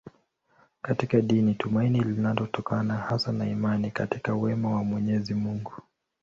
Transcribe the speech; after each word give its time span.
Katika 0.81 1.21
dini 1.21 1.53
tumaini 1.55 1.99
linatokana 2.03 2.97
hasa 2.97 3.31
na 3.31 3.47
imani 3.49 3.91
katika 3.91 4.35
wema 4.35 4.75
wa 4.75 4.83
Mwenyezi 4.83 5.33
Mungu. 5.33 5.73